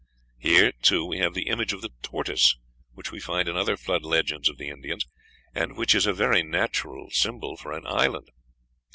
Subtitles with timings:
[0.39, 2.57] Here, too, we have the image of the tortoise,
[2.93, 5.05] which we find in other flood legends of the Indians,
[5.53, 8.31] and which is a very natural symbol for an island.